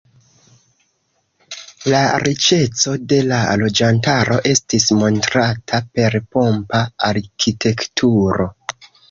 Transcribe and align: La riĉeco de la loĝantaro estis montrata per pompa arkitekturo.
La 1.93 1.99
riĉeco 2.23 2.93
de 3.11 3.19
la 3.33 3.41
loĝantaro 3.65 4.39
estis 4.53 4.89
montrata 5.03 5.83
per 6.01 6.19
pompa 6.39 6.83
arkitekturo. 7.11 8.51